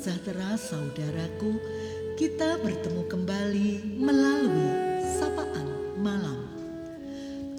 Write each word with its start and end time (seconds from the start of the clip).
sejahtera 0.00 0.56
saudaraku, 0.56 1.60
kita 2.16 2.56
bertemu 2.64 3.04
kembali 3.04 4.00
melalui 4.00 4.72
sapaan 5.04 5.68
malam. 6.00 6.40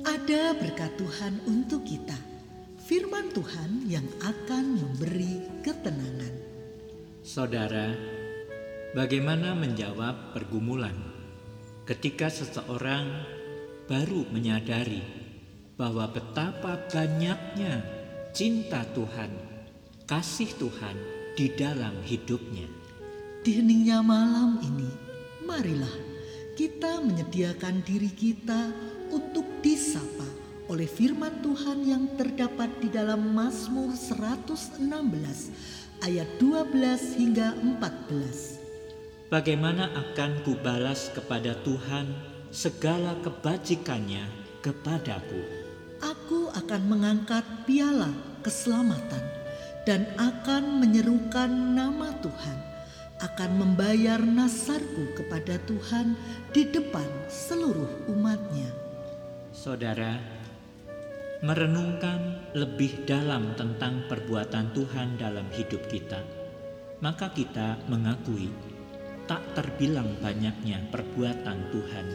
Ada 0.01 0.57
berkat 0.57 0.89
Tuhan 0.97 1.37
untuk 1.45 1.85
kita, 1.85 2.17
firman 2.81 3.29
Tuhan 3.29 3.85
yang 3.85 4.09
akan 4.25 4.73
memberi 4.73 5.61
ketenangan. 5.61 6.33
Saudara, 7.21 7.93
bagaimana 8.97 9.53
menjawab 9.53 10.33
pergumulan 10.33 10.97
ketika 11.85 12.25
seseorang 12.33 13.21
baru 13.85 14.25
menyadari 14.33 15.05
bahwa 15.77 16.09
betapa 16.09 16.89
banyaknya 16.89 17.85
cinta 18.33 18.81
Tuhan, 18.97 19.29
kasih 20.09 20.49
Tuhan 20.57 21.20
di 21.35 21.47
dalam 21.55 21.95
hidupnya. 22.03 22.67
Di 23.41 23.57
heningnya 23.57 24.03
malam 24.03 24.59
ini, 24.61 24.91
marilah 25.47 25.95
kita 26.53 27.01
menyediakan 27.01 27.81
diri 27.81 28.11
kita 28.11 28.69
untuk 29.09 29.47
disapa 29.63 30.27
oleh 30.69 30.87
firman 30.87 31.41
Tuhan 31.43 31.83
yang 31.83 32.05
terdapat 32.15 32.69
di 32.79 32.87
dalam 32.87 33.33
Mazmur 33.33 33.91
116 33.91 34.79
ayat 36.05 36.29
12 36.39 37.19
hingga 37.19 37.55
14. 37.59 39.31
Bagaimana 39.31 39.87
akan 39.95 40.43
kubalas 40.43 41.11
kepada 41.15 41.55
Tuhan 41.63 42.11
segala 42.51 43.15
kebajikannya 43.23 44.27
kepadaku? 44.59 45.41
Aku 46.03 46.51
akan 46.51 46.81
mengangkat 46.87 47.43
piala 47.63 48.11
keselamatan 48.43 49.40
dan 49.85 50.05
akan 50.17 50.81
menyerukan 50.81 51.49
nama 51.49 52.13
Tuhan, 52.21 52.57
akan 53.21 53.51
membayar 53.57 54.21
nasarku 54.21 55.17
kepada 55.17 55.57
Tuhan 55.65 56.13
di 56.53 56.69
depan 56.69 57.07
seluruh 57.29 58.09
umatnya. 58.09 58.69
Saudara, 59.51 60.21
merenungkan 61.41 62.53
lebih 62.53 63.05
dalam 63.09 63.57
tentang 63.57 64.05
perbuatan 64.05 64.73
Tuhan 64.77 65.17
dalam 65.17 65.49
hidup 65.49 65.81
kita, 65.89 66.21
maka 67.01 67.33
kita 67.33 67.81
mengakui 67.89 68.53
tak 69.25 69.41
terbilang 69.57 70.13
banyaknya 70.21 70.85
perbuatan 70.93 71.57
Tuhan, 71.73 72.07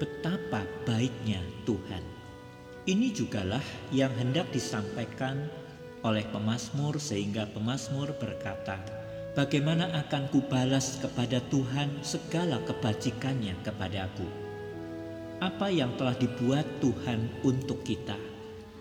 betapa 0.00 0.64
baiknya 0.88 1.44
Tuhan. 1.68 2.04
Ini 2.82 3.14
jugalah 3.14 3.62
yang 3.94 4.10
hendak 4.18 4.50
disampaikan 4.50 5.46
oleh 6.02 6.26
pemazmur 6.30 6.98
sehingga 6.98 7.46
pemazmur 7.50 8.14
berkata, 8.18 8.78
Bagaimana 9.32 9.88
akan 9.96 10.28
kubalas 10.28 11.00
kepada 11.00 11.40
Tuhan 11.48 12.04
segala 12.04 12.60
kebajikannya 12.68 13.56
kepadaku? 13.64 14.28
Apa 15.40 15.72
yang 15.72 15.96
telah 15.96 16.12
dibuat 16.20 16.68
Tuhan 16.84 17.40
untuk 17.40 17.80
kita, 17.80 18.20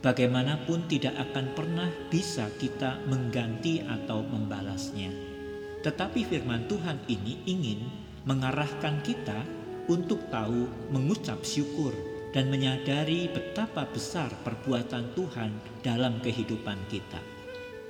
bagaimanapun 0.03 0.91
tidak 0.91 1.15
akan 1.15 1.55
pernah 1.55 1.87
bisa 2.11 2.51
kita 2.59 2.99
mengganti 3.07 3.79
atau 3.79 4.27
membalasnya. 4.27 5.15
Tetapi 5.87 6.19
firman 6.27 6.67
Tuhan 6.67 6.99
ini 7.07 7.47
ingin 7.47 7.87
mengarahkan 8.27 8.99
kita 9.07 9.47
untuk 9.87 10.19
tahu 10.27 10.67
mengucap 10.91 11.47
syukur 11.47 12.10
dan 12.31 12.47
menyadari 12.47 13.27
betapa 13.27 13.83
besar 13.91 14.31
perbuatan 14.47 15.11
Tuhan 15.15 15.51
dalam 15.83 16.23
kehidupan 16.23 16.79
kita. 16.87 17.19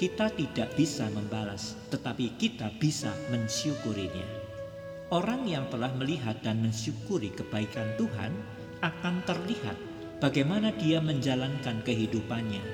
Kita 0.01 0.33
tidak 0.33 0.73
bisa 0.73 1.05
membalas, 1.13 1.77
tetapi 1.93 2.33
kita 2.41 2.73
bisa 2.81 3.13
mensyukurinya. 3.29 4.25
Orang 5.13 5.45
yang 5.45 5.69
telah 5.69 5.93
melihat 5.93 6.41
dan 6.41 6.57
mensyukuri 6.65 7.29
kebaikan 7.29 7.85
Tuhan 8.01 8.33
akan 8.81 9.21
terlihat 9.29 9.77
bagaimana 10.17 10.73
dia 10.73 10.97
menjalankan 10.97 11.85
kehidupannya. 11.85 12.65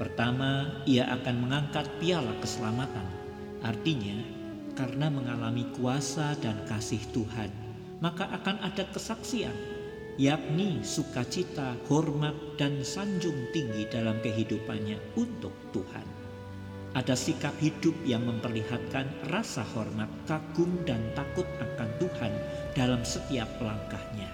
Pertama, 0.00 0.80
ia 0.88 1.04
akan 1.20 1.36
mengangkat 1.44 1.84
piala 2.00 2.32
keselamatan. 2.40 3.04
Artinya, 3.60 4.16
karena 4.72 5.12
mengalami 5.12 5.68
kuasa 5.76 6.32
dan 6.40 6.56
kasih 6.64 7.02
Tuhan, 7.12 7.52
maka 8.00 8.24
akan 8.32 8.64
ada 8.64 8.88
kesaksian 8.88 9.73
yakni 10.14 10.78
sukacita, 10.86 11.74
hormat, 11.90 12.34
dan 12.54 12.86
sanjung 12.86 13.50
tinggi 13.50 13.86
dalam 13.90 14.22
kehidupannya 14.22 14.98
untuk 15.18 15.52
Tuhan. 15.74 16.06
Ada 16.94 17.18
sikap 17.18 17.58
hidup 17.58 17.98
yang 18.06 18.22
memperlihatkan 18.22 19.10
rasa 19.26 19.66
hormat, 19.74 20.06
kagum, 20.30 20.70
dan 20.86 21.02
takut 21.18 21.46
akan 21.58 21.90
Tuhan 21.98 22.32
dalam 22.78 23.02
setiap 23.02 23.50
langkahnya. 23.58 24.30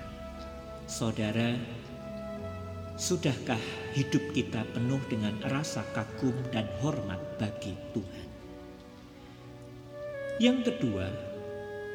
Saudara, 0.85 1.57
sudahkah 3.01 3.61
hidup 3.97 4.21
kita 4.37 4.69
penuh 4.77 5.01
dengan 5.09 5.33
rasa 5.49 5.81
kagum 5.97 6.37
dan 6.53 6.69
hormat 6.85 7.41
bagi 7.41 7.73
Tuhan? 7.97 8.29
Yang 10.37 10.59
kedua, 10.69 11.09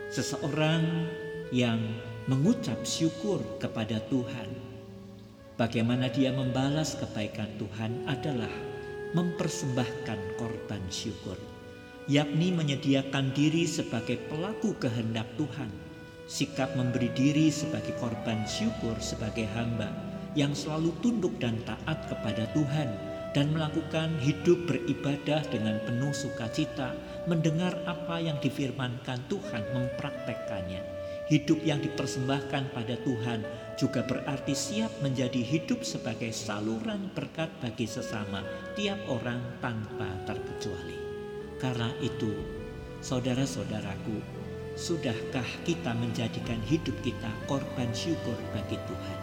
seseorang 0.10 1.06
yang 1.54 1.78
mengucap 2.26 2.82
syukur 2.82 3.38
kepada 3.62 4.02
Tuhan. 4.10 4.50
Bagaimana 5.62 6.10
dia 6.10 6.34
membalas 6.34 6.98
kebaikan 6.98 7.54
Tuhan 7.62 8.02
adalah 8.10 8.50
mempersembahkan 9.14 10.42
korban 10.42 10.82
syukur, 10.90 11.38
yakni 12.10 12.50
menyediakan 12.50 13.30
diri 13.30 13.70
sebagai 13.70 14.18
pelaku 14.26 14.74
kehendak 14.82 15.30
Tuhan, 15.38 15.70
sikap 16.26 16.74
memberi 16.74 17.14
diri 17.14 17.54
sebagai 17.54 17.94
korban 18.02 18.42
syukur 18.50 18.98
sebagai 18.98 19.46
hamba 19.54 19.94
yang 20.34 20.58
selalu 20.58 20.98
tunduk 21.06 21.38
dan 21.38 21.62
taat 21.62 22.10
kepada 22.10 22.50
Tuhan 22.58 22.90
dan 23.38 23.54
melakukan 23.54 24.18
hidup 24.26 24.66
beribadah 24.66 25.46
dengan 25.54 25.78
penuh 25.86 26.10
sukacita, 26.12 26.90
mendengar 27.30 27.78
apa 27.86 28.18
yang 28.18 28.42
difirmankan 28.42 29.22
Tuhan, 29.30 29.62
mempraktekkannya 29.78 31.05
Hidup 31.26 31.66
yang 31.66 31.82
dipersembahkan 31.82 32.70
pada 32.70 33.02
Tuhan 33.02 33.42
juga 33.82 34.06
berarti 34.06 34.54
siap 34.54 34.94
menjadi 35.02 35.42
hidup 35.42 35.82
sebagai 35.82 36.30
saluran 36.30 37.10
berkat 37.18 37.50
bagi 37.66 37.90
sesama 37.90 38.46
tiap 38.78 39.02
orang 39.10 39.42
tanpa 39.58 40.06
terkecuali. 40.30 41.02
Karena 41.58 41.90
itu, 41.98 42.30
saudara-saudaraku, 43.02 44.22
sudahkah 44.78 45.50
kita 45.66 45.98
menjadikan 45.98 46.62
hidup 46.70 46.94
kita 47.02 47.32
korban 47.50 47.90
syukur 47.90 48.38
bagi 48.54 48.78
Tuhan? 48.86 49.20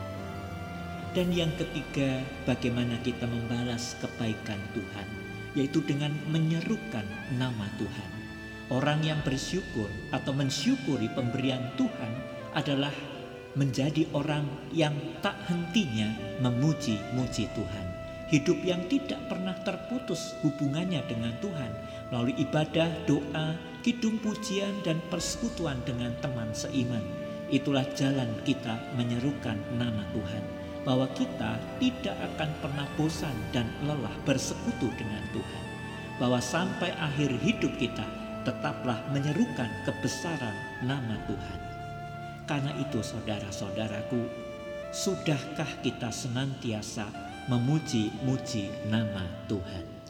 Dan 1.14 1.30
yang 1.30 1.54
ketiga, 1.54 2.18
bagaimana 2.48 2.98
kita 3.06 3.30
membalas 3.30 3.94
kebaikan 4.02 4.58
Tuhan, 4.74 5.06
yaitu 5.54 5.78
dengan 5.86 6.10
menyerukan 6.34 7.06
nama 7.38 7.68
Tuhan. 7.78 8.21
Orang 8.72 9.04
yang 9.04 9.20
bersyukur 9.20 9.84
atau 10.16 10.32
mensyukuri 10.32 11.12
pemberian 11.12 11.60
Tuhan 11.76 12.12
adalah 12.56 12.88
menjadi 13.52 14.08
orang 14.16 14.48
yang 14.72 14.96
tak 15.20 15.36
hentinya 15.44 16.08
memuji-muji 16.40 17.52
Tuhan. 17.52 17.86
Hidup 18.32 18.64
yang 18.64 18.80
tidak 18.88 19.20
pernah 19.28 19.52
terputus 19.60 20.40
hubungannya 20.40 21.04
dengan 21.04 21.36
Tuhan 21.44 21.68
melalui 22.08 22.32
ibadah, 22.40 22.88
doa, 23.04 23.60
kidung 23.84 24.16
pujian, 24.24 24.72
dan 24.80 25.04
persekutuan 25.12 25.76
dengan 25.84 26.16
teman 26.24 26.48
seiman. 26.56 27.04
Itulah 27.52 27.84
jalan 27.92 28.32
kita 28.48 28.80
menyerukan 28.96 29.60
nama 29.76 30.00
Tuhan. 30.16 30.44
Bahwa 30.88 31.12
kita 31.12 31.60
tidak 31.76 32.16
akan 32.32 32.50
pernah 32.64 32.88
bosan 32.96 33.36
dan 33.52 33.68
lelah 33.84 34.16
bersekutu 34.24 34.88
dengan 34.96 35.20
Tuhan. 35.36 35.64
Bahwa 36.16 36.40
sampai 36.40 36.88
akhir 36.96 37.36
hidup 37.36 37.76
kita 37.76 38.21
tetaplah 38.42 38.98
menyerukan 39.14 39.70
kebesaran 39.86 40.54
nama 40.82 41.16
Tuhan. 41.30 41.60
Karena 42.46 42.74
itu 42.78 43.00
saudara-saudaraku, 43.00 44.26
sudahkah 44.90 45.70
kita 45.80 46.10
senantiasa 46.10 47.06
memuji-muji 47.46 48.90
nama 48.90 49.24
Tuhan? 49.46 50.01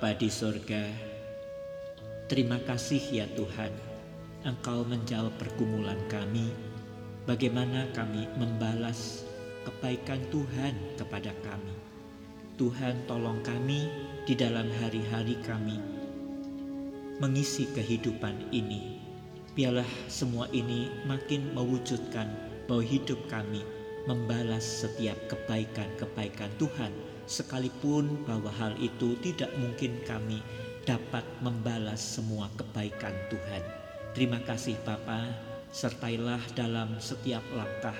Bapa 0.00 0.16
di 0.16 0.32
sorga, 0.32 0.80
terima 2.24 2.56
kasih 2.64 3.20
ya 3.20 3.28
Tuhan, 3.36 3.68
Engkau 4.48 4.80
menjawab 4.88 5.36
pergumulan 5.36 6.00
kami, 6.08 6.48
bagaimana 7.28 7.84
kami 7.92 8.24
membalas 8.40 9.28
kebaikan 9.68 10.24
Tuhan 10.32 10.72
kepada 10.96 11.36
kami. 11.44 11.76
Tuhan 12.56 13.04
tolong 13.04 13.44
kami 13.44 13.92
di 14.24 14.32
dalam 14.32 14.72
hari-hari 14.80 15.36
kami 15.44 15.76
mengisi 17.20 17.68
kehidupan 17.68 18.56
ini. 18.56 19.04
Biarlah 19.52 20.08
semua 20.08 20.48
ini 20.56 20.88
makin 21.04 21.52
mewujudkan 21.52 22.32
bahwa 22.64 22.80
hidup 22.88 23.20
kami 23.28 23.60
membalas 24.08 24.64
setiap 24.64 25.20
kebaikan-kebaikan 25.28 26.48
Tuhan 26.56 27.19
sekalipun 27.30 28.26
bahwa 28.26 28.50
hal 28.58 28.74
itu 28.82 29.14
tidak 29.22 29.54
mungkin 29.62 30.02
kami 30.02 30.42
dapat 30.82 31.22
membalas 31.38 32.02
semua 32.02 32.50
kebaikan 32.58 33.14
Tuhan. 33.30 33.62
Terima 34.10 34.42
kasih 34.42 34.74
Bapa, 34.82 35.30
sertailah 35.70 36.42
dalam 36.58 36.98
setiap 36.98 37.46
langkah 37.54 37.94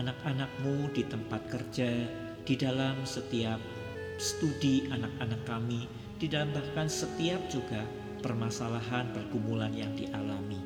anak-anakmu 0.00 0.88
di 0.96 1.04
tempat 1.04 1.44
kerja, 1.52 2.08
di 2.48 2.56
dalam 2.56 3.04
setiap 3.04 3.60
studi 4.16 4.88
anak-anak 4.88 5.44
kami, 5.44 5.84
di 6.16 6.32
dalam 6.32 6.56
bahkan 6.56 6.88
setiap 6.88 7.44
juga 7.52 7.84
permasalahan 8.24 9.12
pergumulan 9.12 9.76
yang 9.76 9.92
dialami. 9.92 10.56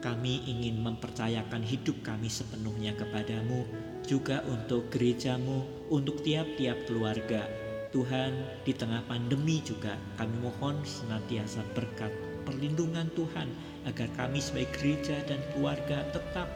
Kami 0.00 0.48
ingin 0.48 0.82
mempercayakan 0.82 1.62
hidup 1.62 2.00
kami 2.02 2.26
sepenuhnya 2.26 2.96
kepadamu, 2.96 3.68
juga 4.02 4.42
untuk 4.48 4.90
gerejamu, 4.90 5.62
untuk 5.92 6.24
tiap-tiap 6.24 6.88
keluarga. 6.88 7.44
Tuhan, 7.92 8.32
di 8.64 8.72
tengah 8.72 9.04
pandemi 9.04 9.60
juga 9.60 10.00
kami 10.16 10.40
mohon 10.40 10.80
senantiasa 10.80 11.60
berkat 11.76 12.08
perlindungan 12.48 13.12
Tuhan 13.12 13.52
agar 13.84 14.08
kami 14.16 14.40
sebagai 14.40 14.72
gereja 14.80 15.20
dan 15.28 15.44
keluarga 15.52 16.00
tetap 16.16 16.48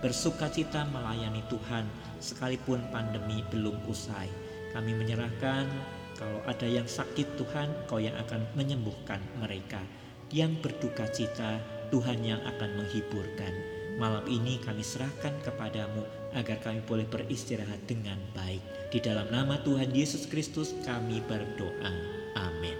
bersuka 0.00 0.48
cita 0.48 0.88
melayani 0.88 1.44
Tuhan 1.52 1.84
sekalipun 2.24 2.80
pandemi 2.88 3.44
belum 3.52 3.76
usai. 3.84 4.32
Kami 4.72 4.96
menyerahkan 4.96 5.68
kalau 6.16 6.40
ada 6.48 6.64
yang 6.64 6.88
sakit 6.88 7.36
Tuhan, 7.36 7.68
Kau 7.86 8.00
yang 8.00 8.16
akan 8.24 8.42
menyembuhkan 8.56 9.20
mereka. 9.38 9.84
Yang 10.32 10.64
berduka 10.64 11.04
cita, 11.12 11.60
Tuhan 11.92 12.24
yang 12.24 12.40
akan 12.42 12.80
menghiburkan. 12.80 13.77
Malam 13.98 14.22
ini 14.30 14.62
kami 14.62 14.86
serahkan 14.86 15.42
kepadamu 15.42 16.06
agar 16.30 16.62
kami 16.62 16.78
boleh 16.86 17.02
beristirahat 17.10 17.82
dengan 17.90 18.14
baik. 18.30 18.62
Di 18.94 19.02
dalam 19.02 19.26
nama 19.26 19.58
Tuhan 19.66 19.90
Yesus 19.90 20.30
Kristus 20.30 20.70
kami 20.86 21.18
berdoa. 21.26 21.92
Amin. 22.38 22.78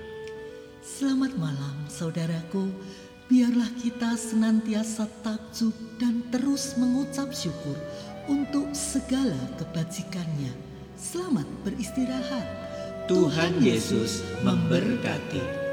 Selamat 0.78 1.34
malam 1.34 1.74
saudaraku. 1.90 2.70
Biarlah 3.26 3.68
kita 3.82 4.14
senantiasa 4.14 5.10
takjub 5.26 5.74
dan 5.98 6.22
terus 6.30 6.78
mengucap 6.78 7.34
syukur 7.34 7.76
untuk 8.30 8.70
segala 8.72 9.36
kebajikannya. 9.58 10.54
Selamat 10.94 11.44
beristirahat. 11.66 12.46
Tuhan 13.10 13.58
Yesus 13.58 14.22
memberkati. 14.46 15.67